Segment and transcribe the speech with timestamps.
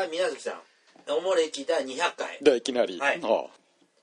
[0.00, 1.12] はい宮崎さん。
[1.12, 2.38] おもれき第200回。
[2.40, 3.20] でいきなり、はい。
[3.20, 3.56] はあ。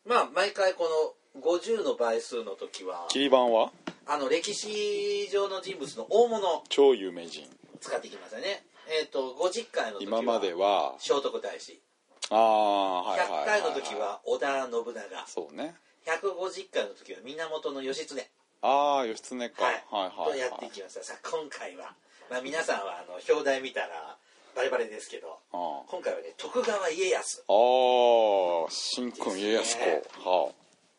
[0.05, 0.87] まあ毎回こ
[1.35, 3.71] の50の倍数の時は切り板は？
[4.05, 6.47] あの歴史上の人物の大物。
[6.57, 7.49] を超有名人。
[7.81, 8.63] 使ってきましたね。
[9.01, 10.93] えっ、と50回の時は今までは。
[10.99, 11.81] 聖徳太子。
[12.29, 15.27] ああはいはい100はい、回の時は織田信長。
[15.27, 15.73] そうね。
[16.05, 18.29] 150回の時は源義経。
[18.61, 20.31] ああ義経か、はい、はいはいはい。
[20.33, 21.03] とやってきました。
[21.03, 21.95] さあ今回は、
[22.29, 24.15] まあ、皆さんはあの表題見たら
[24.57, 27.43] バレバレですけどあ今回はね徳川家康。
[27.47, 30.51] あああ新君家康公、は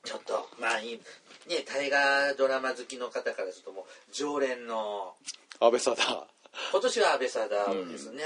[0.05, 5.15] ちょっとまあいいね大河ドラマ好きの方からするともう常連の。
[5.59, 6.27] あ安倍貞。
[6.71, 8.23] 今年は安倍貞夫ですね、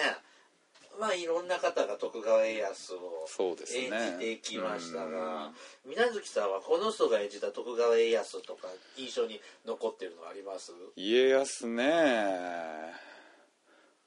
[1.00, 5.50] まあいろんな方が徳川家康を演じてきましたが、
[5.86, 6.52] 水無月さん。
[6.52, 12.92] はこの人が演じた徳川家康とか印象に残ってるのあります家康ね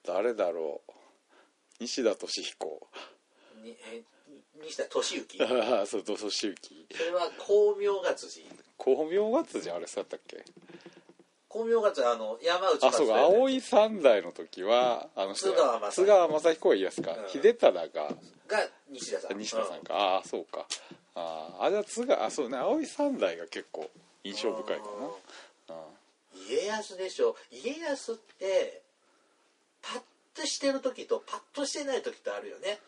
[0.05, 0.84] 誰だろう
[1.79, 2.87] 西田敏彦。
[3.63, 4.03] にえ
[4.63, 5.43] 西田敏行？
[5.43, 6.17] ああそう敏
[6.49, 6.87] 行。
[6.91, 8.47] それは光明月寺。
[8.77, 10.43] 光明月じゃあれそうやったっけ？
[11.49, 13.13] 光明月はあの山内あそうか。
[13.13, 15.53] 松葵三代の時はあの人
[15.91, 17.29] 津川雅彦は家康か、うん。
[17.29, 17.87] 秀忠が。
[17.87, 19.37] が西田さん。
[19.37, 20.65] 西田さんか、ああそうか。
[21.15, 22.57] あああじゃあ津川あそうね。
[22.57, 23.89] 葵三代が結構
[24.23, 25.75] 印象深いかな。
[25.75, 25.85] うん
[26.49, 27.35] 家康でしょ。
[27.49, 28.81] 家康って
[29.81, 30.01] パッ
[30.35, 32.79] としてる時とパッとしてない時とあるよね。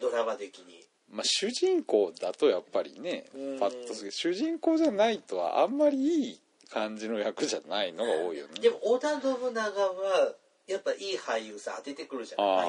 [0.00, 0.80] ドラマ的に。
[1.10, 3.58] まあ、主人公だとやっぱりねうん。
[3.58, 4.10] パッとする。
[4.10, 8.54] 主人公じゃないとはあんまりいい感じの役じゃないのが多いよね。
[8.60, 10.34] でも織田信長は
[10.66, 12.46] やっぱいい俳優さん当ててくるじゃん。
[12.46, 12.66] 毎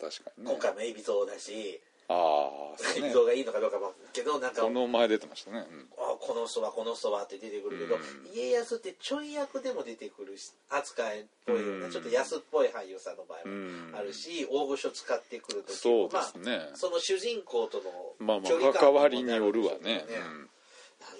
[0.00, 0.10] 回。
[0.10, 0.50] 確かにね。
[0.50, 5.88] 今回も海老蔵だしああがいいのかどうかもけどなんかこの前出てましたね、うん。
[5.98, 8.02] あこの人はこの人はって出てくるけど、うん。
[8.34, 11.92] 家康ってちょい役でも出てくるし扱いっぽいような、うん。
[11.92, 13.90] ちょっと安っぽい俳優さんの場合うん。
[13.90, 16.56] もあるし、大御所使ってくる時そうですね。
[16.56, 20.04] まあ、その主人公とのまあま距離感あ関わりによるわね。
[20.06, 20.48] うけどなん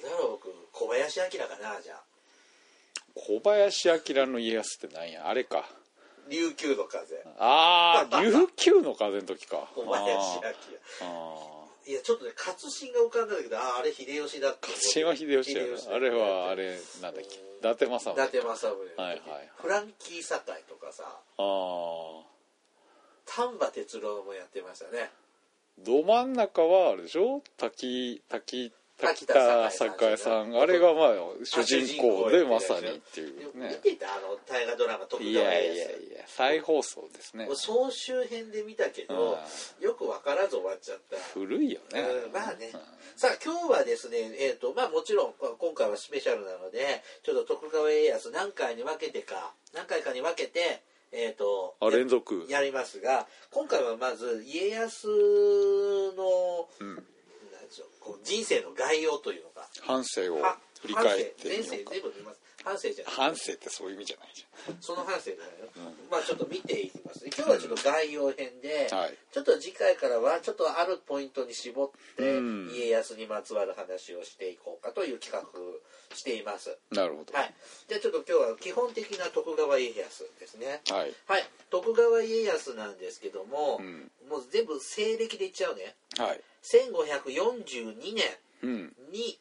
[0.03, 2.03] だろう僕小林明かなじゃあ。
[3.17, 5.27] うん、小林明の家康ってなんや？
[5.27, 5.65] あれか
[6.29, 7.23] 琉球の風。
[7.39, 9.69] ああ 琉球の風の時か。
[9.75, 10.43] 小林明
[11.03, 11.57] ああ
[11.89, 17.37] いやちょっとね活心が浮かんだんだけどあああれ秀吉だって勝新は秀吉や秀吉なあれはあれなんだっけ？
[17.37, 19.51] 伊達政伊達宗政宗はいはいはい。
[19.63, 22.23] フランキー堺とかさああ
[23.25, 25.11] 丹波哲郎もやってましたね。
[25.79, 27.43] ど真ん中はあれでしょ？
[27.57, 30.57] 滝滝滝滝田栄田栄さん。
[30.57, 31.15] あれがまあ
[31.45, 33.67] 主人公でまさにっていでうね。
[33.67, 37.45] も見てたあの大河ドラマ徳い川家やいやいや康再放送ですね。
[37.47, 39.39] 俺総集編で見たけど
[39.81, 41.17] よく分からず終わっちゃった。
[41.35, 42.01] 古いよね。
[42.01, 42.71] うんまあね。
[42.73, 42.81] うん。
[43.17, 50.83] さあ今日はですねえっ、とまあもちろん今回はスペシャルなのでちょっと徳川家康何回に分けてか何回かに分けて
[51.13, 52.47] えっ、とあ連続。
[52.49, 55.09] やりますが今回はまず家康
[56.17, 57.05] の、うん
[58.25, 59.67] 人生の概要というのが。
[59.83, 62.36] 半生をは振り返ってみようか
[62.67, 63.15] 全部見ます半生じゃない。
[63.15, 64.47] 半生ってそういう意味じゃないじ
[64.81, 67.25] その半生じゃないの、まあちょっと見ていきます。
[67.25, 68.99] ね今日はちょっと概要編で、ゃん。
[68.99, 69.15] はい。
[69.31, 72.71] ちょっと次回からはちょっとあるポイントに絞って、うん。
[72.75, 75.47] 家康にまつわる話をしていこうかという企画
[76.17, 76.77] しています。
[76.91, 77.33] なるほど。
[77.33, 77.55] はい。
[77.89, 80.81] じゃあちょっと今日は基本的な徳川家康ですね。
[80.91, 81.15] はい。
[81.27, 81.45] はい。
[81.71, 84.11] 徳川家康なんですけども、うん。
[84.29, 85.95] もう全部西暦でいっちゃうね。
[86.19, 86.41] はい。
[86.63, 88.25] 1542年
[88.63, 88.97] うん。
[89.13, 89.39] に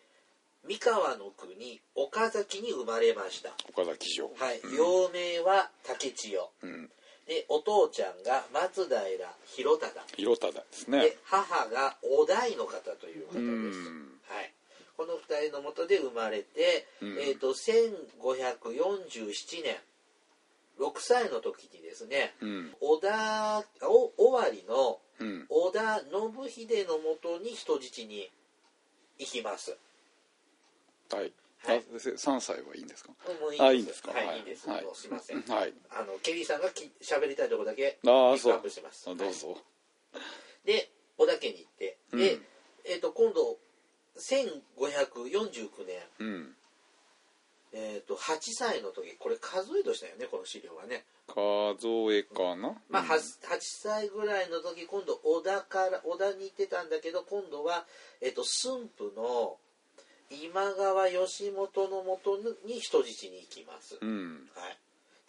[0.68, 3.52] 三河の国岡崎に生まれました。
[3.70, 4.31] 岡崎城。
[4.36, 4.76] はい、うん。
[4.76, 6.50] 幼名は竹千代。
[6.64, 6.90] うん。
[7.28, 9.00] でお父ちゃんが松平
[9.46, 10.02] 広忠。
[10.16, 14.20] 広忠ですでね母がお代の方という方です、うん。
[14.28, 14.52] はい、
[14.98, 17.18] この2人のもとで生まれて、うん。
[17.20, 19.78] えー、と1547年。
[20.78, 22.75] 6歳の時にですねうん。
[22.81, 25.46] 織田お尾張のうん。
[25.50, 26.02] 織田
[26.50, 28.30] 信秀のもとに人質に
[29.18, 29.78] 行きます
[31.15, 31.33] はい。
[31.63, 31.77] はい。
[31.77, 33.12] あ3歳はいいんですか？
[33.59, 34.12] あいいんですか？
[34.12, 34.41] はい、い。
[34.41, 34.85] いです、はい。
[34.94, 35.41] すいません。
[35.50, 35.73] はい。
[35.89, 39.09] あのケリーさんがき喋りたいところだけピあックアップしてます。
[39.09, 39.57] あどうぞ。
[40.65, 42.19] で織田家に行って、うん。
[42.19, 42.39] で、
[42.85, 43.57] えー、と今度
[44.17, 46.56] 1549年、うん。
[47.77, 52.79] えー、と8歳の時これ数え年だよねこの資料はね、数えかな？
[52.89, 53.09] まあ、うん。
[53.09, 57.85] 8, 8歳ぐらいの時今度織田から織田に行ってたんだけど今度は、
[58.21, 59.57] えー、と駿府の
[60.30, 64.50] 今川義元のもとに人質に行きます、うん。
[64.56, 64.77] はい、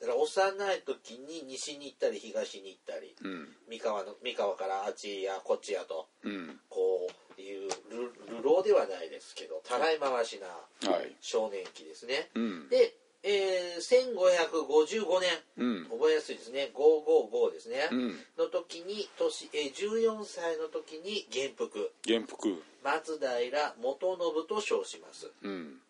[0.01, 3.49] だから幼い時に西に行ったり東に行ったりうん。
[3.69, 6.61] 三河の三河からあっちやこっちやとうん。
[6.69, 7.09] こ
[7.39, 11.15] ういう流流浪ではないですけどたらい回しなはい。
[11.21, 12.31] 少年期ですね。
[12.35, 12.69] うん。
[12.69, 15.31] で、えー、1555年。
[15.59, 15.85] うん。
[15.91, 16.71] 覚えやすいですね。
[16.75, 18.19] 555ですね、うん。
[18.39, 21.93] の時に年、えー、14歳の時に元服。
[22.07, 22.63] 元服。
[22.85, 25.31] 松平元信と称します。
[25.43, 25.81] うん。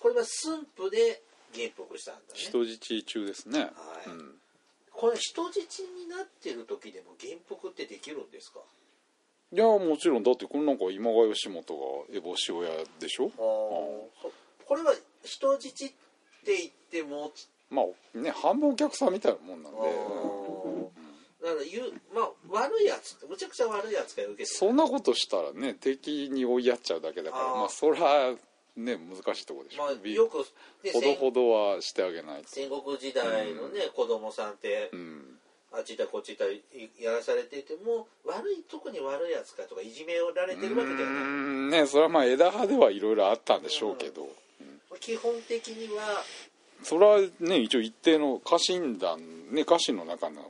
[0.00, 1.22] これは駿府で
[1.52, 2.26] 元服したんだね。
[2.34, 3.60] 人質中ですね。
[3.60, 3.70] はい。
[4.06, 4.34] うん。
[4.92, 8.60] これ人質になってる時でも元服ってできるんですか？
[9.52, 10.24] いやもちろん。
[10.24, 11.80] だってこのなんか今川義元が
[12.12, 12.68] 烏帽子親
[12.98, 13.30] でしょ？
[13.36, 14.32] そ
[14.66, 14.92] これは
[15.22, 15.94] 人質って
[16.56, 17.32] 言っても
[17.70, 19.78] まあね半分お客さんみたいなもんなんで。
[21.40, 24.46] だから言うまあ悪いやつむちゃくちゃ悪いやつが受けてる。
[24.46, 28.34] そんなことしたらね敵に追いやっちゃうだけだからまあそりゃ
[28.76, 30.38] ね難しいとこでしょ、まあびよく、
[30.84, 32.48] ね、ほどほどはしてあげないと。
[32.48, 35.38] 戦国時代のね、子供さんって、うん。
[35.70, 36.62] あっち行ったこっち行ったい
[37.04, 44.26] やらされていても悪い特に悪いやつかとかいじめられてるわけではうーないんねそれはまあ枝葉ではいろいろあったんでしょうけど、
[45.00, 46.22] 基本的には
[46.82, 49.20] それはね一応一定の家臣団
[49.50, 50.42] ね家臣の中の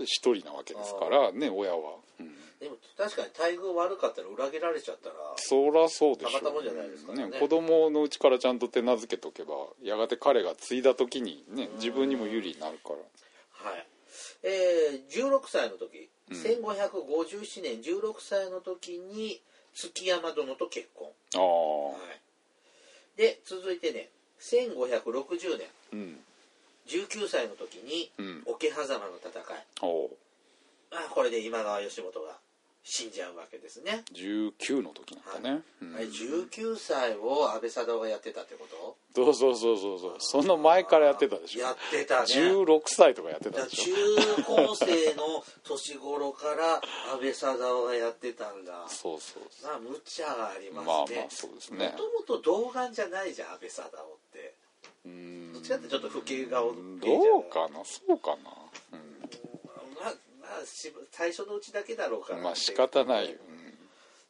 [0.00, 2.26] 一人なわけですからね親は、うん、
[2.60, 7.38] でも確かに待遇悪かったら裏切られちゃったらそりゃそうでしょたまったもんじゃないですからね。
[7.38, 13.70] 子供のうちからちゃんと手なずけとけばやがて彼が継いだ時にね自分にも有利になるから。
[13.70, 13.86] はい。
[14.42, 16.36] えー、16歳の時、うん。
[16.36, 19.40] 1557年16歳の時に
[19.74, 21.96] 築山殿と結婚、ああはい、
[23.16, 24.08] で続いてね
[24.40, 25.66] 1560年。
[25.92, 26.20] うん。
[26.86, 28.42] 19歳の時にうん。
[28.46, 29.44] 桶狭間の戦い。
[30.92, 32.38] あこれで今川義元が
[32.88, 35.96] 死んじゃうわけですね、19の時なんだね、うん。
[35.96, 38.96] あれ19歳を安倍貞夫がやってたってこと？
[39.12, 40.14] そうそうそうそうそう。
[40.20, 41.62] その前からやってたでしょ。
[41.62, 42.26] やってたね。
[42.26, 43.96] 16歳とかやってただでしょ。
[44.36, 46.76] 中高生の年頃から
[47.12, 48.84] 安倍貞夫がやってたんだ。
[48.86, 50.84] そうそうそまあ無茶がありますね。
[50.84, 51.86] うまあまあそうですね。
[51.86, 54.54] もともと童顔じゃないじゃん安倍貞夫って。
[55.06, 55.52] うーん。
[55.54, 56.78] どっちかってちょっと老け顔ど
[57.40, 57.84] うかな？
[57.84, 58.54] そうかな、まあ
[58.92, 59.05] まあ
[60.64, 62.38] し最初のうちだけだろうから。
[62.38, 63.30] うん、まあ仕方ない。
[63.30, 63.36] よ、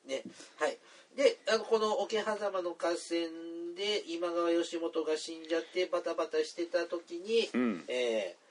[0.06, 0.22] ね。
[0.58, 0.78] はい。
[1.16, 7.60] であのこの桶狭間の合戦で今川義元が死んじゃってバタバタしてた時に、うん。
[7.60, 8.46] うんえー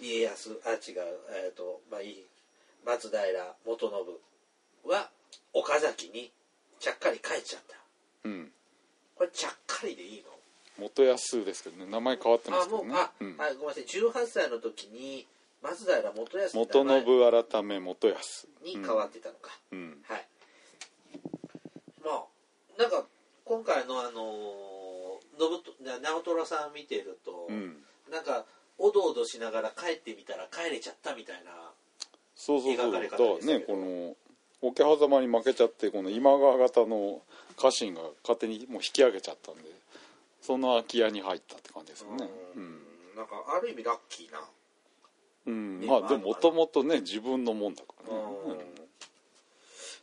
[0.00, 0.78] 家康あ違う
[1.46, 2.24] えっ、とまあいい
[2.84, 3.22] 松平
[3.64, 5.08] 元信は
[5.52, 6.30] 岡崎に
[6.80, 7.76] ちゃっかり帰っちゃった。
[8.24, 8.50] うん。
[9.14, 10.84] これちゃっかりでいいの？
[10.86, 11.90] 元康ですけどね。
[11.90, 12.90] 名前変わってますけどね。
[12.90, 13.36] あもうあ、うん。
[13.36, 13.84] はいごめんなさい。
[13.84, 15.26] 18歳の時に
[15.64, 18.48] 松平元康の元信改め元康。
[18.62, 19.96] に変わってたのか、うん。
[20.06, 20.26] はい。
[22.04, 22.24] まあ
[22.78, 23.04] なんか
[23.44, 24.94] 今回のあのー
[25.36, 27.78] 信直虎さん見てると、うん。
[28.12, 28.44] なんか
[28.78, 31.50] おどおどしながら帰ってみたら帰れちゃったみたいな
[32.36, 33.76] そうそうそう描かれだから方でしたけど。
[33.76, 34.16] ねこ
[34.62, 37.20] の桶狭間に負けちゃってこの今川方の
[37.56, 39.62] 家臣が勝手にもう引き上げちゃったんで
[40.40, 42.28] その空き家に入ったって感じですよね。
[42.56, 42.80] うん、
[43.16, 44.40] なんかある意味ラッキーな
[45.46, 45.80] うん。
[45.80, 48.20] ねまあまあでももともとね自分のもんだからね、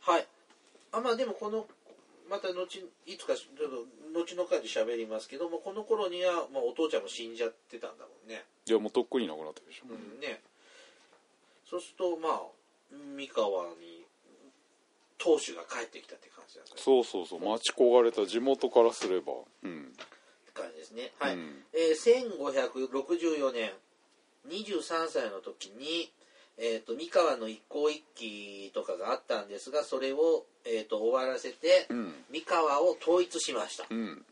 [0.00, 0.26] はい。
[0.92, 1.66] あまあでもこの
[2.30, 2.62] また後
[3.06, 10.20] いつかちょっと後の回で喋りますけどもこの頃には、まあ、お父ちゃんも死んじゃってたんだもんね、いやもうとっくになくなってるでしょ、うん。
[10.20, 10.40] ね。
[11.68, 12.40] そうするとまあ
[13.16, 14.04] 三河に
[15.18, 16.82] 当主が帰ってきたって感じなんですね。
[16.82, 17.40] そうそうそう。
[17.40, 19.32] 待ち焦がれた地元からすれば。
[19.62, 19.92] うん。
[20.52, 21.12] 感じですね。
[21.18, 21.64] はい、うん。
[21.72, 22.22] えー
[22.52, 23.72] 1564年
[24.48, 26.12] 23歳の時に、
[26.58, 32.14] えー、と三河の一向一揆とかがあったんですがそれを、えー、と終わらせて、うん。
[32.30, 34.24] 三河を統一しました、うん。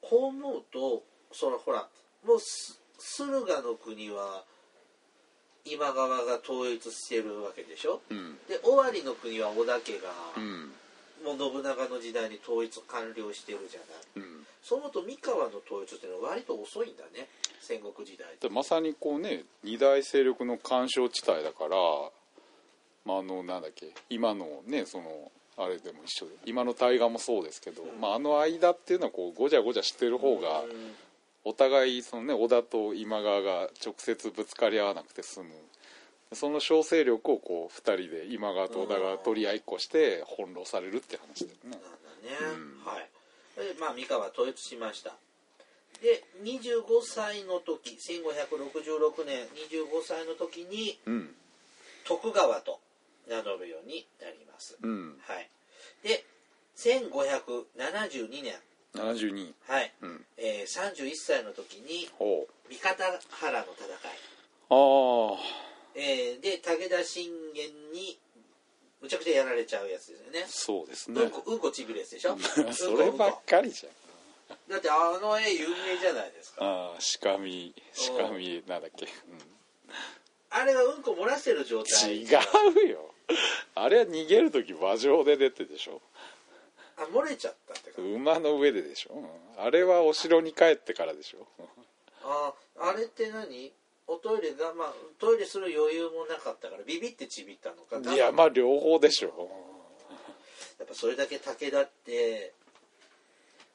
[0.00, 1.88] こう思うとそのほら
[2.26, 4.44] もうす駿河の国は
[5.64, 8.00] 今川が統一してるわけでしょ？
[8.10, 8.36] うん。
[8.48, 10.72] で尾張の国は織田家が、うん
[11.22, 13.80] もう信長の時代に統一完了してるじゃ
[14.18, 14.26] ない。
[14.26, 14.46] うん。
[14.62, 17.28] そう思うと三河の統一っていうのは割と遅いんだね。
[17.60, 21.76] 戦国時代でまさにこうね二大勢力の干渉地帯だから、
[23.04, 30.94] まあ、あのなんだっけ今のねそのあれでも一緒で今の大河もそうですけど、まあ、あの間っていうのはこうごちゃごちゃしてる方がうん。
[31.44, 35.46] お互いその、ね、織田と今川が直接ぶつかり合わなくて済む
[36.34, 41.70] その小勢力をこう2人で今川と織田が取り合いっこして翻弄されるって話だよね。
[41.70, 41.88] なんだね、
[42.84, 43.08] はい。
[43.56, 45.14] でまあ三河統一しました。
[46.02, 51.34] で25歳の時1566年25歳の時にうん。
[52.04, 52.80] 徳川と
[53.28, 55.14] 名乗るようになります、うん。
[55.22, 55.48] はい。
[56.02, 56.24] で
[56.76, 58.54] 1572年。
[58.94, 60.24] 72はい、うん。
[60.36, 63.96] えー、31歳の時にほ三方原の戦い、
[64.70, 68.18] うあえーで武田信玄に
[69.00, 70.42] むちゃくちゃやられちゃうやつですよね。
[70.44, 71.22] あそうですね。
[71.22, 72.36] うんこうんこちびるやつでしょ？
[72.72, 73.92] そればっかりじゃん。
[74.68, 76.64] でだってあの絵有名じゃないですか。
[76.64, 77.74] ああ鹿見
[78.18, 79.08] 鹿見なんだっけ、
[80.50, 82.16] あれはうんこ漏らしてる状うん、態。
[82.22, 83.14] 違うよ。
[83.74, 86.00] あれは逃げる時馬上で出てでしょ。
[86.96, 89.28] あ漏れちゃったってか馬の上ででしょ、うん。
[89.64, 91.46] あれはお城に帰ってからでしょ。
[92.22, 93.72] ああれって何？
[94.06, 98.14] おトイレがまあトイレする余裕もなかったからビビってちびったのか。
[98.14, 99.50] いやまあ両方でしょ。
[100.78, 102.52] やっぱそれだけ武田って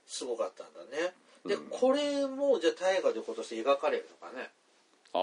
[0.06, 1.14] すごかったんだね。
[1.46, 1.68] で、うん。
[1.70, 4.50] これもじゃあ大河で今年描かれるのかね。
[5.14, 5.20] あ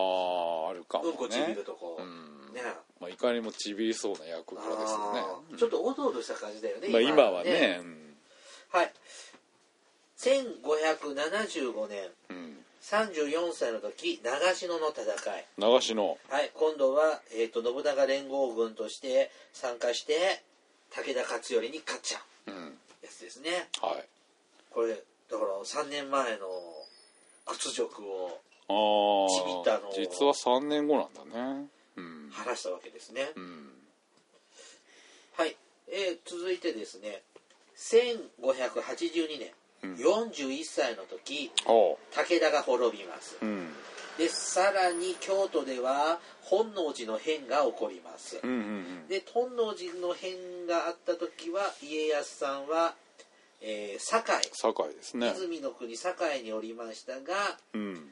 [0.66, 1.10] ああるかもね。
[1.10, 2.52] うんこちびるとこ、うん。
[2.54, 2.62] ね。
[3.00, 5.12] まあ、いかにもちびりそうな役柄ですよ
[5.50, 5.58] ね。
[5.58, 7.80] ちょっとおどおどした感じだよね、まあ、今はね。
[8.70, 8.92] はい。
[10.16, 12.10] 1575年。
[12.30, 15.04] うん、34歳の時長篠の戦
[15.38, 15.44] い。
[15.56, 16.18] 長篠。
[16.28, 20.42] はい今度は、えー、と信長連合軍として参加して
[20.90, 22.50] 武田勝頼に勝っちゃう。
[22.50, 22.78] うん。
[23.02, 23.68] やつですね。
[23.80, 24.04] はい。
[24.70, 24.94] これ
[25.30, 26.46] だから3年前の
[27.46, 28.38] 屈辱を
[28.68, 31.66] あちびったのをあ実は3年後なんだね。
[31.96, 33.68] うん、晴らしたわけですね、うん、
[35.36, 35.56] はい、
[35.88, 37.22] えー続いてですね。
[37.76, 39.63] 1582年、うん
[39.98, 43.36] 41歳の時武田が滅びます。
[43.40, 43.68] うん。
[44.18, 48.38] でさらに京都では本能寺の変が起こります。
[48.42, 52.94] うんうんで本能寺の変があった時は家康さんは、
[53.60, 54.40] えー堺。
[54.52, 55.32] 堺ですね。
[55.34, 58.10] 泉の国堺におりましたがうん。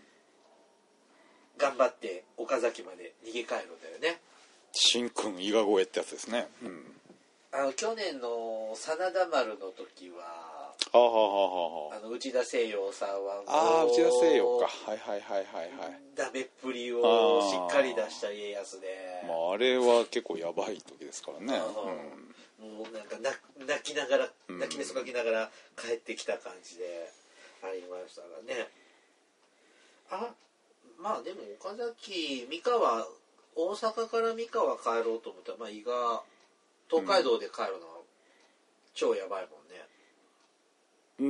[1.58, 4.20] 頑張って岡崎まで逃げ帰るんだよね。
[4.72, 6.48] 新君伊賀越えってやつですね。
[6.62, 6.84] うん。
[7.52, 10.51] あの去年の真田丸の時は
[10.92, 14.68] はあはあはあはあの内田聖陽さんはああー内田聖陽か。
[14.68, 15.88] もはいはいはいはいはい。
[15.88, 17.00] うダメっぷりを
[17.40, 18.86] しっかり出した家康で、
[19.26, 21.58] まああれは結構やばい時ですからね。
[22.60, 23.34] もうなんか泣
[23.66, 24.58] 泣きながらうん。
[24.58, 26.84] 泣き目そかきながら帰ってきた感じで
[27.64, 28.68] ありましたがね。
[30.10, 30.28] あ
[31.00, 33.08] まあでも岡崎三河
[33.56, 35.52] 大阪から三河帰ろうと思った。
[35.52, 36.20] らまあ伊賀
[36.90, 38.04] 東海道で帰るのは
[38.92, 39.81] 超やばいもんね、うん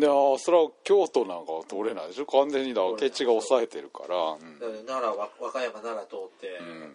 [0.00, 2.26] でああそれは京都なんかは通れないでしょ？
[2.26, 4.16] 完全にだ明智が抑えてるから。
[4.32, 4.58] うん。
[4.86, 6.94] 奈良は和歌山奈良通って、うん。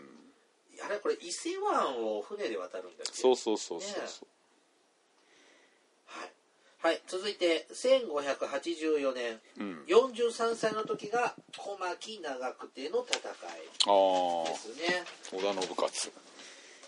[0.85, 3.11] あれこれ伊勢湾を船で渡るんだっけ？
[3.13, 4.27] そうそうそうそうそう。
[6.05, 6.31] はい、
[6.79, 9.41] はい、続いて1584年。
[9.59, 9.83] うん。
[9.87, 13.21] 43歳の時が小牧長久手の戦い
[14.49, 15.03] ですね。
[15.33, 16.13] 織田信勝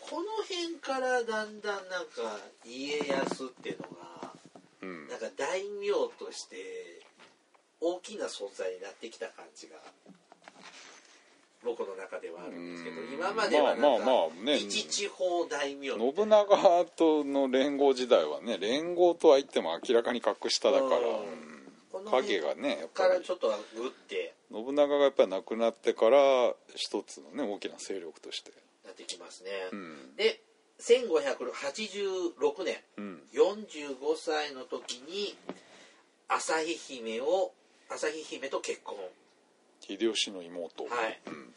[0.10, 3.90] この辺からだんだんなんか家康っていうの
[4.22, 4.29] が
[4.82, 5.08] うん。
[5.08, 6.58] なんか大名として
[7.82, 9.76] 大きな存在になってきた感じが
[11.64, 13.14] 僕の中ではあるんですけどうん。
[13.14, 14.58] 今まではなんか、まあまあまあね。
[14.58, 21.02] 一地方大名信長との連合時代はね連合とは言っても明らかに格下だから、う。
[21.02, 21.50] ん。
[22.06, 23.10] 影がねやっぱり。
[23.10, 28.52] からちょっとグッて信長がやっぱり亡くなってから一つのね大きな勢力として。
[28.86, 30.16] なってきますね、うん。
[30.16, 30.42] で
[30.80, 33.22] 1586年うん。
[33.34, 35.36] 45歳の時に
[36.28, 37.52] 旭姫を
[37.90, 38.98] 旭姫と結婚。
[39.82, 41.20] 秀吉の妹はい。
[41.28, 41.54] うん。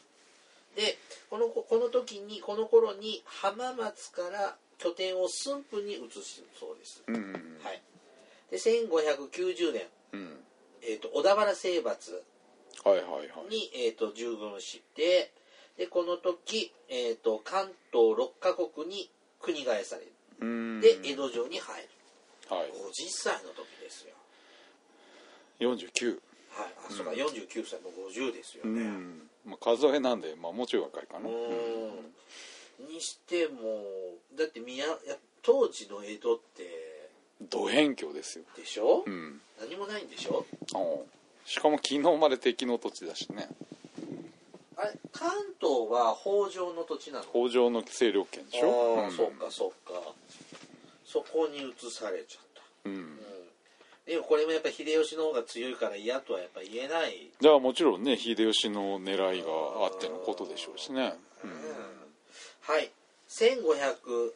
[0.75, 0.97] で
[1.29, 7.23] このこの時にこの頃に浜松から拠点を駿府に移すそうです、うんうん
[7.63, 7.81] はい、
[8.49, 10.37] で1590年、うん。
[10.81, 12.21] えー、と小田原征伐
[12.83, 13.49] はいはいはい。
[13.49, 15.31] に、えー、と従軍して
[15.77, 20.11] でこの時、えー、と関東6カ国に国替えされる。
[20.41, 20.81] うん。
[20.81, 21.89] で江戸城に入る。
[22.49, 22.67] はい。
[22.69, 22.71] 50
[23.09, 24.13] 歳の時ですよ。
[25.59, 26.73] 49はい。
[26.89, 29.29] あそうか、49歳も50ですようねん。
[29.45, 31.27] まあ数えなんでまあもうちょい若いかな。
[31.27, 32.87] うん。
[32.87, 33.83] にしても
[34.37, 34.93] だって宮や
[35.41, 37.09] 当時の江戸って
[37.49, 38.45] ド辺境ですよ。
[38.55, 39.41] でしょ、うん。
[39.59, 40.45] 何もないんでしょ？
[41.45, 43.49] しかも昨日まで敵の土地だしね
[44.77, 47.25] あれ関東は北条の土地なの？
[47.25, 48.99] 北条の勢力圏でしょ？
[49.01, 49.11] ああ、ん。
[49.11, 49.93] そうかそうか。
[51.05, 52.89] そこに移されちゃった。
[52.89, 52.95] うん。
[52.95, 53.19] うん。
[54.05, 59.47] でもこれもやっぱ秀吉の方が強いから嫌とはやっぱ言えない、じゃあもちろんね秀吉の狙いが
[59.85, 61.51] あってのことでしょうしね、うん、
[62.61, 62.91] はい。
[63.29, 64.33] 1598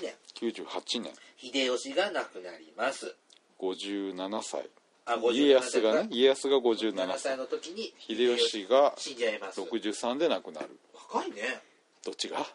[0.00, 0.14] 年。
[0.34, 1.12] 98年。
[1.36, 3.14] 秀吉が亡くなります。
[3.60, 4.70] 57歳
[5.06, 7.18] あ57家康がね家康が57 7歳。
[7.18, 9.60] 歳の時に秀吉が死んじゃいます。
[9.60, 10.68] 63で亡くなる。
[10.94, 11.62] 若いね。
[12.04, 12.46] どっちが？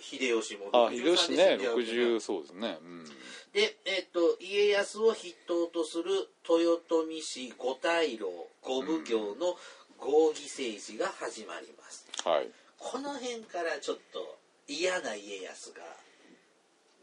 [0.00, 1.82] 秀吉もあ秀吉ね63で死んじゃうね
[2.16, 2.78] 60そうですね。
[2.80, 3.04] うん。
[3.52, 8.28] で、えっと家康を筆頭とする豊臣氏五大老
[8.62, 9.56] 五奉行の
[9.98, 12.06] 合議政治が始まります。
[12.24, 12.48] はい。
[12.78, 15.82] この辺からちょっと嫌な家康が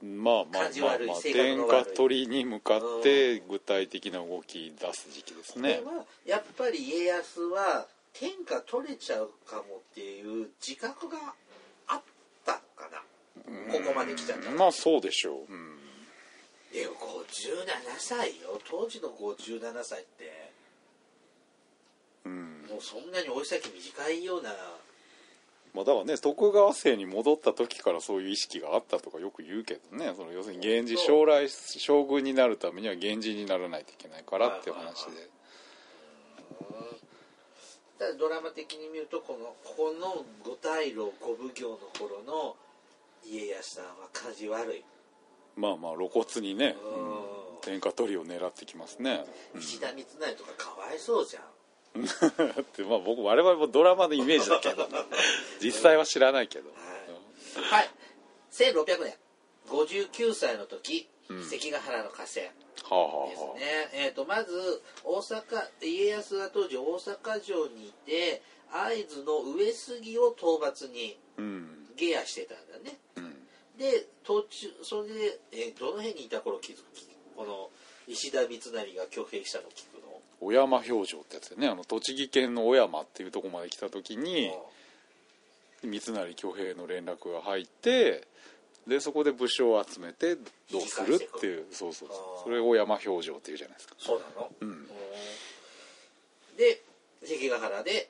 [0.01, 1.85] まあまあまあまあ悪い性格天の悪い。
[1.85, 5.81] 下取りに向かって具体的な動き出す時期ですね。
[5.83, 9.61] これはやっぱり家康は天下取れちゃうかも
[9.91, 11.17] っていう自覚が
[11.87, 12.01] あっ
[12.45, 12.99] たのかな。
[13.73, 15.77] ここまで来ちゃったらまあそうでしょう、うん。
[16.71, 17.65] でも57
[17.97, 18.59] 歳よ。
[18.69, 20.51] 当時の57歳って。
[22.25, 22.65] うん。
[22.69, 24.51] もうそんなに追い先短いような
[25.77, 35.29] まあ、だからね徳川姓に戻った時からそういう意識があったとかよく言うけどねその要するに源氏将来将軍になるためには源氏にならないといけないからっていう話で。
[38.00, 42.55] ただドラマ的に見るとこのこの五大老五奉行の頃の
[43.25, 44.84] 家康さんは感じ悪い、
[45.55, 47.10] まあまあ露骨にね、うん。
[47.10, 47.22] うん。
[47.62, 49.62] 天下取りを狙ってきますね、うん。
[49.62, 51.43] 石田三成とかかわいそうじゃん。
[51.43, 51.50] だ
[52.03, 54.87] ってまあ僕我々もドラマのイメージだけど
[55.61, 56.69] 実際は知らないけど、
[57.55, 57.89] はい。
[58.51, 59.15] 1600年
[59.67, 61.43] 59歳の時、うん。
[61.43, 62.45] 関ヶ原の合戦
[62.89, 71.87] はあはあですはあね、えー、とまず大阪家康は当時大阪城にいて会津の上杉を討伐にうん。
[71.95, 72.99] 下野してたんだね。
[73.15, 73.47] うん。
[73.77, 76.83] で途中それで、えーどの辺にいた頃気づく
[77.37, 77.69] この
[78.07, 79.96] 石田三成が挙兵したの聞くの
[80.39, 81.67] 小山表情ってやつでね。
[81.67, 84.51] あの栃木県の小山っていうところまで来た時に
[85.84, 88.27] 三成挙兵の連絡が入って
[88.88, 90.36] でそこで武将を集めて
[90.72, 92.44] どうするっていうそうそうそう。
[92.44, 93.96] それを小山表情っていうじゃないですか。
[94.00, 94.88] そうなの、うん。
[96.58, 96.82] で
[97.24, 98.10] 関ヶ原で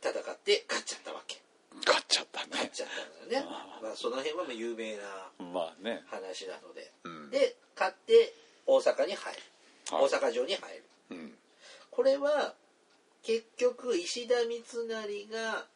[0.00, 1.40] 戦って勝っちゃったわけ。
[1.84, 2.46] 勝っちゃったね。
[2.52, 3.48] 勝っちゃったんだよね。
[3.82, 5.02] まあその辺は有名な
[5.52, 6.02] まあね。
[6.06, 7.30] 話なので、うん。
[7.30, 8.32] で勝って
[8.66, 9.40] 大阪に入る、
[9.90, 10.04] はい。
[10.04, 11.34] 大阪城に入るうん。
[11.90, 12.54] これは
[13.22, 15.66] 結局石田三成が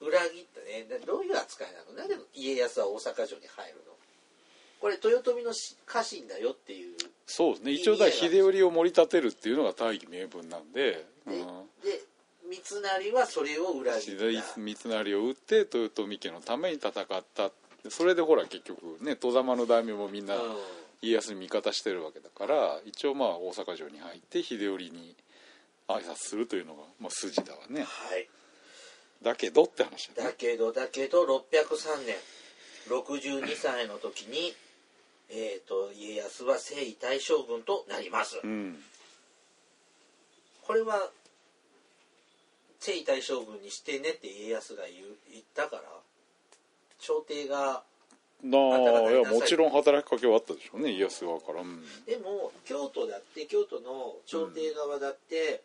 [0.00, 0.86] 裏切ったね。
[0.88, 1.98] でどういう扱いなの？
[1.98, 3.92] なんで家康は大阪城に入るの？
[4.80, 7.72] これ豊臣のし家臣だよっていうそうですね。
[7.72, 11.34] 一応だ秀頼を盛り立てるっていうのが大義名分なんで、うん。
[11.84, 12.00] でで
[12.48, 14.58] 三成はそれを裏切秀った。
[14.58, 16.94] 三成を撃って豊臣家のために戦っ
[17.34, 17.50] た。
[17.90, 20.40] それでほら結局ね戸様の大名もみんなうん
[21.02, 25.16] 家康に味方してるわけだから一応まあ大阪城に入って秀頼に
[25.88, 27.82] 挨拶するというのが、まあ、筋だわね。
[27.82, 28.28] はい。
[29.22, 30.30] だけどって話だね。
[30.30, 32.16] だけどだけど603年
[32.88, 34.54] 62歳の時に、
[35.30, 38.78] えー、と家康は征夷大将軍となります、うん。
[40.66, 41.10] これは
[42.78, 45.82] 征夷大将軍にしてねって家康が言う言ったから
[46.98, 47.82] 朝廷が
[48.42, 50.92] なあいやもちろん働きかけはあったでしょうね。
[50.92, 55.62] 家康側から、うん、でも京都だって京都の朝廷側だって、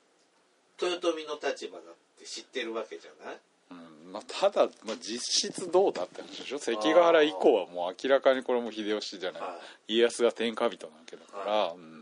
[0.81, 3.37] 豊臣の立場だって知ってるわけじゃない？
[3.71, 3.73] う
[4.09, 4.11] ん。
[4.11, 6.59] まあ、ただ、まあ、実質どうだって話でしょ。
[6.59, 11.94] 関ヶ原以降はもう明らかにこれも秀吉じゃない、は家康が天下人なわけだから、うん、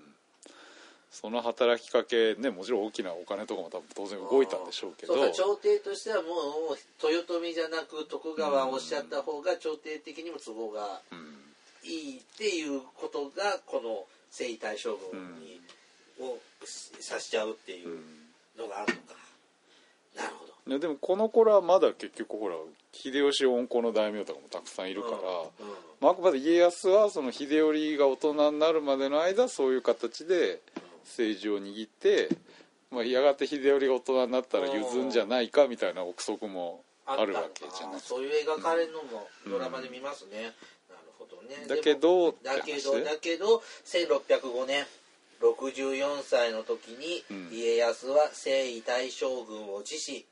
[1.13, 5.13] その働きかけねもちろん大きなお金とかも多分当然動いたんでしょうけど。
[5.31, 6.27] 朝廷としてはも
[6.73, 11.43] う豊臣じゃなく徳川をおっしゃった方が朝廷的にも都合がうん。
[11.83, 15.59] いいっていうことがこの征夷大将軍に、
[16.19, 17.99] を指しちゃうっていう
[18.57, 19.15] のがあるのか、
[20.15, 20.53] なるほど。
[20.73, 22.55] ね、でもこの頃はまだ結局ほら
[22.93, 25.21] 秀吉温厚の大名とかもたくさんいるから、うん
[25.99, 30.61] まあ、あくまで家康はその秀頼が大人になるまでの間そういう形で
[31.03, 32.29] 政治を握って、
[32.91, 37.95] まあ、やがて秀頼が大人になったら譲んじゃないかみたいな憶測もあるわけじゃない。
[37.97, 40.53] あそういう描かれるのもドラマで見ますね、
[40.89, 41.67] なるほどね。
[41.67, 44.85] だけどだけどだけど1605年
[45.41, 47.49] 64歳の時にうん。
[47.51, 50.25] 家康は征夷大将軍を辞し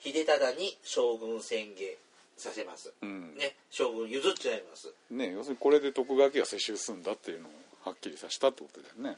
[0.00, 1.90] 秀忠に将軍宣言
[2.36, 3.34] させます、うん。
[3.36, 4.92] ね将軍譲っちゃいます。
[5.10, 7.50] ね、要するにこれで徳川家が世襲すんだっていうのを
[7.84, 9.16] はっきりさせたってことだよね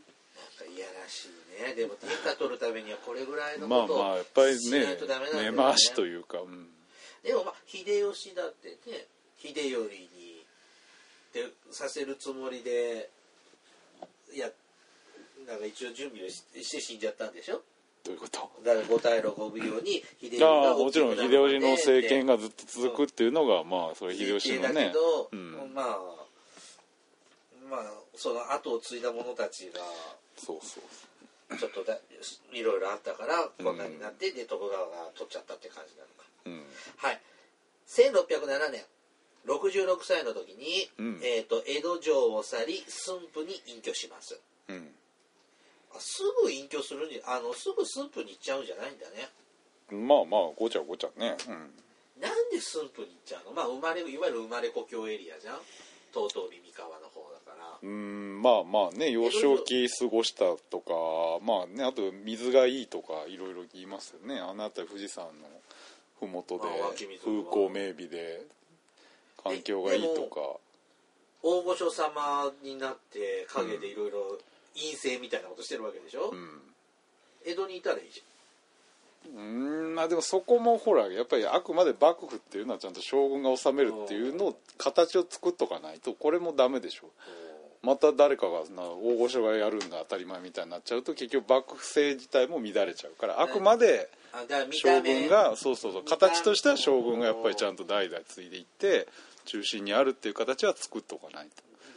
[0.68, 1.74] いやらしいね。
[1.74, 5.56] でも天下取るためにはこれぐらいのまあことをまあやっぱりしねないとダメなんだよね。
[5.56, 6.68] 根回しというか、うん、
[7.22, 9.06] でもまあ秀吉だってね
[9.38, 10.44] 秀頼に
[11.32, 13.10] でさせるつもりで
[14.34, 14.50] いや
[15.46, 17.62] なんか一応準備をしして死んじゃったんでしょ？
[18.04, 18.50] どういうこと？
[18.64, 25.52] だから五大六五奉行に秀頼がああもちろん秀吉の政権ががずっと続くっていうのがまあそれ秀吉のだけねど、うん。
[25.74, 25.98] まあ
[27.70, 27.80] まあ
[28.14, 29.80] その後を継いだ者たちが
[30.38, 31.56] そうそう。
[31.56, 31.98] ちょっとだ
[32.52, 36.24] いろいろあったからこんなになって、で徳川が取っちゃったって感じなのか。
[36.46, 36.64] うん。
[36.96, 37.20] はい。
[37.88, 38.84] 1607年
[39.46, 41.20] 66歳の時に、うん。
[41.22, 44.38] えー、と江戸城を去り駿府に隠居します。
[44.68, 44.94] うん。
[45.94, 49.28] あすぐ隠居するんじゃあのすぐ駿府に行っちゃうんじゃないんだね。
[49.90, 51.72] まあまあごちゃごちゃね、うん、
[52.20, 53.52] なんで駿府に行っちゃうの？
[53.52, 55.60] まあ生まれいわゆる生まれ故郷エリアじゃん。
[56.12, 56.67] 遠江
[57.82, 60.92] うんまあまあね幼少期過ごしたとか
[61.44, 64.40] まあねあと水がいいとかいろいろ言いますよね。
[64.40, 65.32] あの辺り富士山の
[66.20, 66.64] 麓で
[67.24, 68.42] 風光明媚で
[69.42, 70.58] 環境がいいとか。
[71.40, 74.38] 大御所様になって陰でいろいろ
[74.74, 76.60] 陰性みたいなことしてるわけでしょ、うん。
[77.46, 78.22] 江戸にいたらいいじ
[79.36, 87.06] うんまあでもそこもほらやっぱりあくまで幕府っていうのはちゃんと将軍が治めるっていうのを形を作っとかないとこれもダメでしょ。
[87.06, 87.47] ゃん
[87.82, 94.08] また誰かがな大御所がやるんだ当たり前みたいになっちゃうと結局幕府政自体も乱れちゃうからあくまで
[94.70, 99.08] 将軍がそうそうそう形としては将軍がやっぱりちゃんと代々継いでいって
[99.44, 101.48] 中心にあるっていう形は作っとかない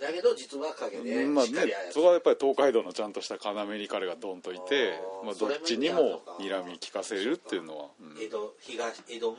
[0.01, 1.51] だけど実は陰と、でまあね
[1.91, 8.17] そこはやっぱり東海道のちゃんとした要に彼がドンといてまあ、どっちにも睨み利かせるっていうのは、うん。
[8.19, 9.37] 江戸東江戸も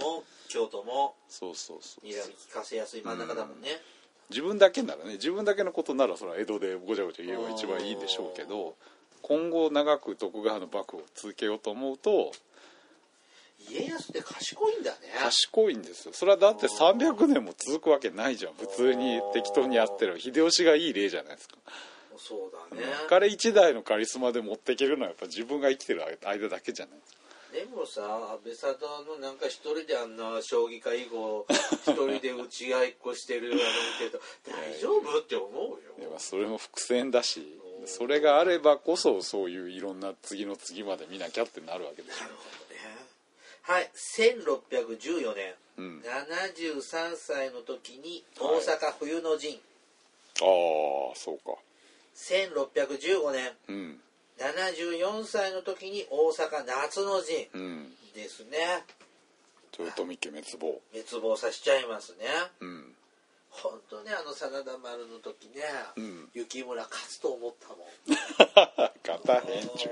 [0.48, 3.68] 京都もそうそうそう睨み利かせやすい真ん中だもんね、
[4.32, 8.74] 自分だけならね自分だけのことならそれは江戸でごちゃごちゃ言えば一番いいんでしょうけど
[9.22, 12.32] 今後長く徳川の幕府を続けようと思うと
[13.70, 14.96] 家康って賢いんだね。
[15.22, 16.12] 賢いんですよ。
[16.12, 18.54] それはだって300年も続くわけないじゃん。
[18.54, 20.18] 普通に適当にやってる。
[20.20, 21.56] 秀吉がいい例じゃないですか。
[22.16, 27.02] そうだね、彼一代のカリスマで持っていけるのはやっぱ自分が生きてる間だけじゃないで
[27.64, 33.60] もさ安倍貞のなんか一人であんな将棋界以後一人で打ち合いっこしてるあの見
[33.98, 35.78] てると大丈夫って思うよ。
[35.98, 42.80] いやまあそれも伏線だしそれがあればこそそういういろんな次の次まで見なきゃってなるわけでしなるほどね。
[43.62, 46.02] はい1614年、うん。
[46.02, 51.58] 73歳の時に大阪冬の陣、ょああそうか。
[52.16, 53.52] 1615年。
[53.68, 54.00] うん
[54.38, 57.92] 74歳の時に大阪夏の陣うん。
[58.14, 58.84] ですね。
[59.78, 60.80] 豊臣家滅亡。
[60.92, 62.26] 滅亡させちゃいますね。
[62.60, 62.94] うん。
[63.50, 65.62] 本当ねあの真田丸の時ね、
[65.96, 66.28] うん。
[66.32, 67.86] 雪村勝つと思ったもん。
[69.02, 69.90] 片編中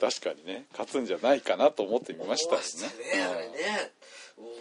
[0.00, 2.88] 確かにね勝つんじゃないかなと思ってみましたしね。
[3.14, 3.92] ねあれね、
[4.38, 4.52] うん、うん。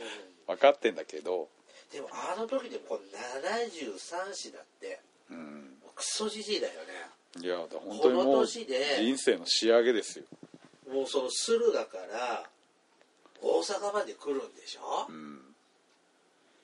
[0.47, 1.49] 分かってんだけど。
[1.91, 4.99] でもあの時でもこの73子だって。
[5.31, 5.81] うん。
[5.95, 6.90] クソじじいだよね
[7.39, 8.65] いや本当にもう人
[9.17, 10.25] 生の仕上げですよ。
[10.91, 12.49] もうその駿河から
[13.41, 15.39] 大阪まで来るんでしょ、うん。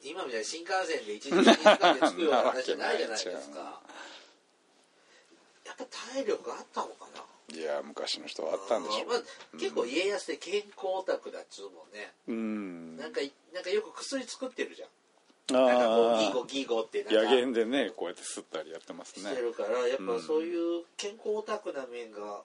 [0.04, 3.82] 今みたいに新幹線で1時間2時間で着くような 話じゃないじゃないですか。
[5.66, 7.24] やっぱ体力があったのかな？
[7.58, 9.22] いや昔の人はあったんでしょまあ、
[9.58, 12.98] 結構家康って健康オタクだっつうもんね、うん。
[12.98, 13.22] なんか
[13.54, 14.90] なんかよく薬作ってるじゃん
[15.52, 17.30] なんかこうあギーゴギーゴってあなんか。
[17.32, 19.30] 野源でねこうやって吸ったりやってますね。
[19.30, 22.42] してるからやっぱそういう健康オタクな面が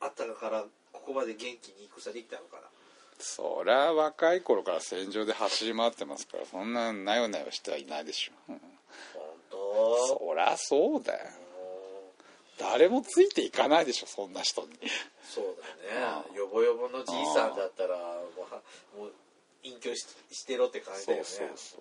[0.00, 2.62] あったからここまで元気に戦できたのかな。
[3.18, 8.52] そりゃ若い頃から戦場で走り回ってますからそんななよなよしてはいないでしょ、う。
[8.52, 8.60] ん。
[9.14, 10.06] 本当？
[10.06, 11.30] そりゃそうだよ。
[12.58, 14.68] 誰もついていかないでしょそんな人に。
[15.24, 15.44] そう
[16.00, 16.36] あだね。
[16.36, 18.02] ヨボヨボのじいさんだったらも
[18.38, 18.62] うは
[18.96, 19.12] もう
[19.62, 21.24] 隠居ししてろって感じだよね。
[21.24, 21.80] そうそうそう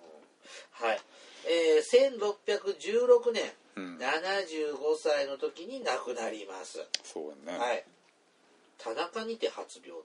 [0.72, 1.00] はい、
[1.48, 3.44] えー、1616年、
[3.76, 3.98] うん。
[3.98, 6.86] 75歳の時に亡くなります。
[7.04, 7.84] そうやね、はい。
[8.78, 10.02] 田中にて発病。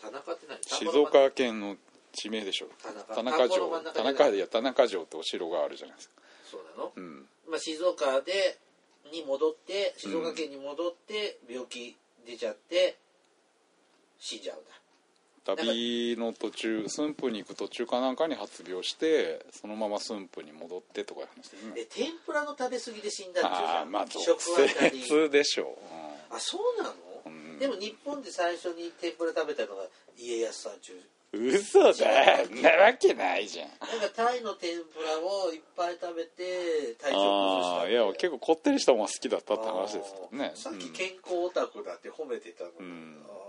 [0.00, 0.62] 田中って何？
[0.62, 1.76] 静岡県の
[2.12, 2.66] 地名でしょ。
[3.14, 3.48] 田中。
[3.48, 3.68] 城。
[3.92, 6.14] 田中いや田中城ってお城があるじゃないですか。
[6.50, 7.26] そうなの、うん。
[7.48, 8.58] まあ、静岡で
[9.12, 12.96] に戻って静岡県に戻って病気出ちゃって
[14.18, 14.70] 死んじゃうんだ
[15.44, 21.74] 旅の途中駿府に行く途中かなんかに発病してそのまま駿府に戻ってとかいう話ですね。
[21.74, 25.78] で天ぷらの食べ過ぎで死んだんでしょああまあ食通でしょ
[26.30, 26.94] あそうなの、
[27.26, 27.58] うん。
[27.58, 29.84] でも日本で最初に天ぷら食べたのが
[30.16, 30.92] 家康さん中
[31.34, 32.48] う、ん、嘘だよ。
[32.62, 33.68] なわけないじゃん。
[33.68, 37.18] なんかタイの天ぷらをいっぱい食べて体調
[37.60, 40.52] 崩したいや結構こってりしたものが好きだったって話ですもんね。
[40.54, 43.22] さっき健康オタクだって褒めてたのに、うん。
[43.28, 43.43] あー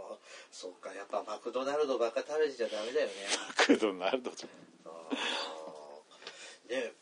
[0.58, 3.14] そうかやっぱマクドナルドばっか食べてちゃダメだよね。
[3.60, 4.50] マクドナルドじゃん。
[4.90, 6.70] あー。
[6.70, 6.94] で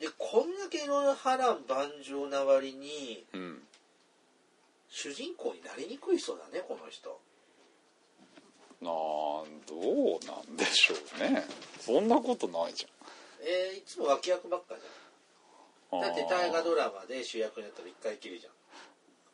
[0.00, 3.62] でこんだけの波乱万丈な割にうん。
[4.88, 7.20] 主人公になりにくい人だねこの人。
[8.82, 11.44] なあどうなんでしょうね。
[11.78, 12.88] そんなことないじ
[13.40, 16.00] えーいつも脇役ばっかじゃん。
[16.02, 18.52] ゃんだって大河ドラマで主役になったら一回きりじゃん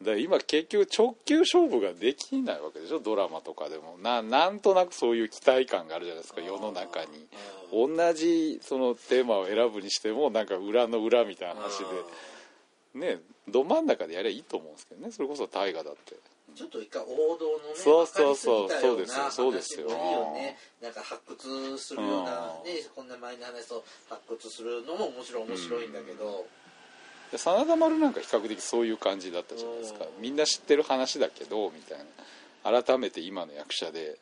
[0.03, 3.01] だ今結局直球勝負ができないわけでしょ？
[3.01, 3.99] ドラマとかでも。
[4.03, 6.41] ななんとなくそういう期待感があるじゃないですか。
[6.41, 7.29] 世の中に。
[7.71, 7.97] うん。
[7.97, 11.81] 同じそのテーマを選ぶにしてもなんか裏の裏みたいな話
[12.95, 13.07] で。
[13.07, 15.13] ねど真ん中でやりゃいいと思うんですけどね。
[15.13, 16.17] それこそ大河だって。
[16.57, 18.69] ちょっと一回王道のねそうそうそう。
[18.71, 20.59] そうですよそうですよ話もいいよね。
[20.83, 22.65] なんか発掘するような、うん。
[22.65, 26.47] ねこんな前の話を発掘するのも面白い面白いんだけど、
[27.31, 30.05] で真田丸なんか比較的そういう感じだったじゃないですか。
[30.05, 30.23] うん。
[30.23, 32.83] みんな知ってる話だけどみたいな。
[32.83, 34.19] 改めて今の役者で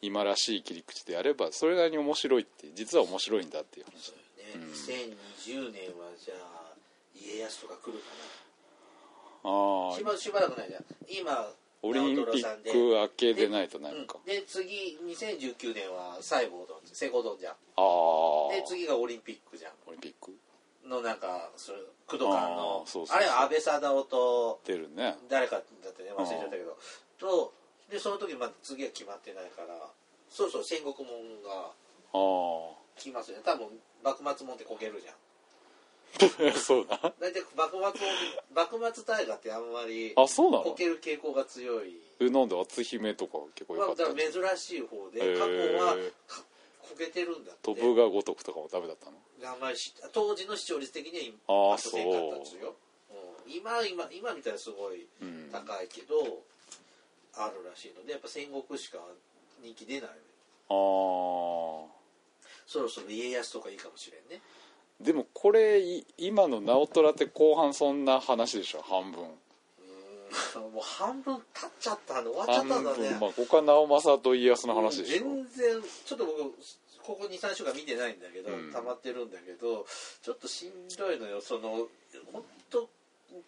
[0.00, 4.06] 今らしい切り口でやればそれなりに面白いって実は面白いんだっていう話。
[4.06, 6.72] そうよね、2020年はじゃあ
[7.14, 8.04] 家康とか来るか
[9.44, 10.84] ああなしばしばらくないじゃん。
[11.08, 11.50] 今
[11.82, 14.18] オリンピック明けでないとないのか。
[14.24, 14.32] うん。
[14.32, 17.52] で次2019年は西郷どんセゴドンじゃん。
[17.52, 19.72] ああで次がオリンピックじゃん。
[19.86, 20.32] オリンピック？
[20.88, 25.16] のなんかそれ工藤館のあれは安倍貞夫と出るね。
[25.28, 26.76] 誰かだってね忘れちゃったけど。
[27.18, 27.52] と
[27.90, 29.74] でその時まだ次は決まってないから
[30.30, 31.70] そうそう戦国門が
[32.96, 33.42] 来ますよね。
[33.44, 33.68] 多分
[34.02, 35.14] 幕末門ってこけるじゃん。
[36.54, 37.12] そうだ。
[37.20, 38.06] 大体幕末
[38.54, 40.62] 幕末大河ってあんまりあそうなの？
[40.64, 41.98] こける傾向が強い。
[42.20, 45.96] えなんで篤姫とか結構良まあ、かっただから珍しい方で過去は
[46.28, 46.42] か
[46.88, 47.60] こけてるんだって。
[47.62, 49.16] 飛ぶが如くとかもダメだったの？
[49.46, 52.74] あんまりし当時の視聴率的にはパッとせんかったんですよ、
[53.46, 53.48] う。
[53.48, 55.48] ん、今今今みたいにすごいうん。
[55.52, 56.42] 高いけど、
[57.34, 58.98] あるらしいのでやっぱ戦国しか
[59.62, 60.10] 人気出ない。
[60.10, 60.16] ああ
[62.66, 64.42] そろそろ家康とかいいかもしれんね。
[65.00, 68.82] でもこれい今の直虎って後半そんな話でしょ？
[68.82, 69.22] 半分。
[70.72, 73.08] もう半分経っちゃったんで終わっちゃ半ったんだね。
[73.10, 75.24] 分まあここは直政と家康の話でしょ。
[75.24, 76.54] 全然ちょっと僕
[77.06, 78.72] ここ23週間見てないんだけど、うん。
[78.72, 79.86] 溜まってるんだけど
[80.22, 81.40] ちょっとしんどいのよ。
[81.40, 81.86] その
[82.32, 82.88] 本当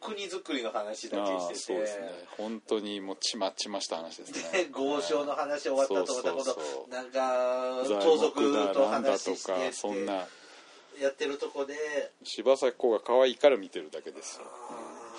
[0.01, 1.61] 国づくりの話だけしてて。
[1.61, 2.11] そうですね。
[2.37, 4.65] 本当にもうちまちました話ですね。
[4.65, 10.27] で 豪商の話終わったと思ったことなんか材盗賊と話してとかってそんな
[11.01, 14.45] やってるとこで柴咲コウが可愛いから見てるだけですよ。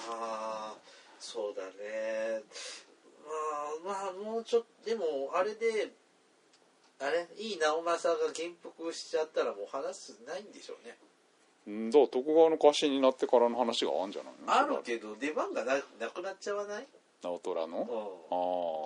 [0.10, 0.78] ああ
[1.20, 2.44] そうだね。
[3.84, 5.92] まあまあもうちょっとでもあれで
[7.00, 7.28] あれ？
[7.38, 10.98] いい直政が元服しちゃったらもう話すないんでしょうね。
[11.68, 14.34] うんだから徳川の家臣になってからの話があるんじゃない
[14.66, 14.74] の？
[14.76, 16.88] あるけど出番がななくなっちゃわない？
[17.24, 17.72] 直虎うん。
[17.72, 17.78] の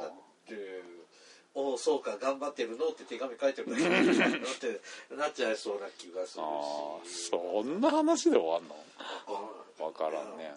[0.01, 0.11] あだっ
[0.47, 0.81] て
[1.53, 4.81] おおそうか頑張ってるのって手紙書いてるだけなんじゃなって
[5.15, 8.75] なっちゃいそうな気がすあるああしそんな話で終わんの？
[9.79, 9.85] うん。
[9.85, 10.53] わからんね。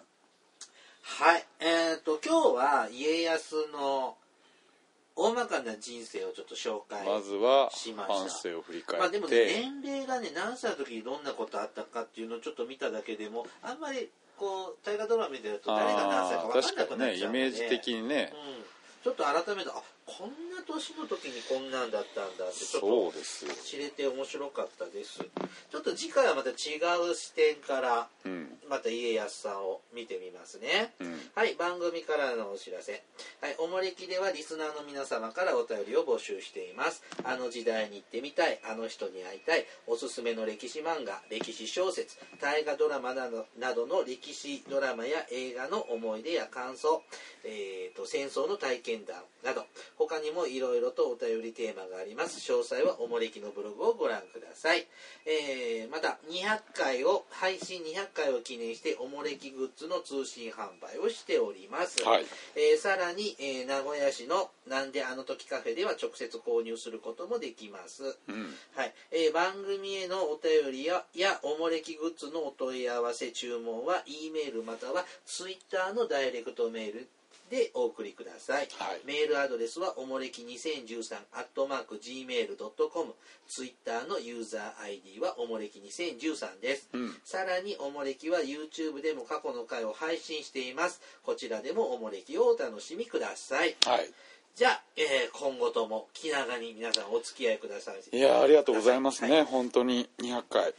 [1.01, 1.45] はい。
[1.59, 4.17] えっ、と今日は家康の
[5.15, 8.13] 大まかな人生をちょっと紹介まずはしました。
[8.15, 17.39] 反省を振り返まあでもねって、年齢がね何歳の時にどんなことあったかっていうのをちょっと見ただけでもあんまりこう大河ドラマ見てると誰が何歳か分かんなくなっちゃうので。
[17.39, 18.33] イメージ的にね。
[18.33, 18.63] うん、
[19.03, 20.35] ちょっと改めてあこんな
[20.67, 25.19] 年の時にこんなんだったんだってちょっと知れて面白かったです。
[25.71, 28.51] ちょっと次回はまた違う視点からうん。
[28.67, 30.93] また家康さんを見てみますね。
[30.99, 31.19] うん。
[31.35, 33.03] はい番組からのお知らせ。
[33.41, 37.03] はいおもれきではリスナーの皆様からお便りを募集しています。
[37.23, 47.03] あの時代に行ってみたいあの人に会いたいおすすめの歴史漫画歴史小説大河ドラマなどなどの歴史ドラマや映画の思い出や感想、
[47.43, 49.65] えー、と戦争の体験談など
[49.97, 52.39] 他にもいろいろとお便りテーマがあります。
[52.51, 54.87] 詳細はおもれきのブログをご覧ください、
[55.25, 62.25] えーまた200回を配信200回を記念しておもれきグッズの通信販売をしております、はい。
[62.55, 68.17] えーさらに、えー名古屋市のなんであの時カフェでは直接購入することもできます。
[68.27, 68.53] うん。
[68.75, 77.07] はい、えー番組へのお便りややおもれきグッズのお問い合わせ注文は E メールまたは Twitter のダイレクトメール
[77.49, 79.01] でお送りください、はい。
[79.05, 83.13] メールアドレスはおもれき2013アットマーク Gmail.com
[83.47, 87.15] ツイッターのユーザー ID はおもれき2013です、うん。
[87.23, 91.01] さらにおもれきは YouTube でも過去の回を配信しています。
[91.23, 93.75] こちらでもおもれきをお楽しみください。
[93.85, 94.09] はい。
[94.55, 98.17] じゃあ、えー今後とも気長に皆さんお付き合いください。
[98.17, 99.43] いやありがとうございますね、はい。
[99.43, 100.73] 本当に200回はい、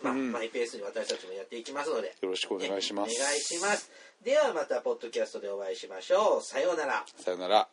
[0.00, 0.30] まあうん。
[0.30, 2.14] マイペースに私たちもやっていきますので。
[2.22, 3.10] よろしくお願いします。
[3.10, 3.90] ねお願いします
[4.22, 6.42] ではまたポッドキャストでお会いしましょう。
[6.42, 7.04] さようなら。
[7.16, 7.68] さようなら。